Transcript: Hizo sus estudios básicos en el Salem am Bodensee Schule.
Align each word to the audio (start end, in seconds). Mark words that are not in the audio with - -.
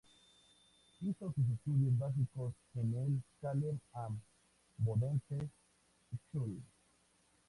Hizo 1.01 1.31
sus 1.31 1.47
estudios 1.53 1.95
básicos 1.99 2.55
en 2.73 2.95
el 2.95 3.21
Salem 3.39 3.77
am 3.93 4.19
Bodensee 4.79 5.47
Schule. 6.31 6.59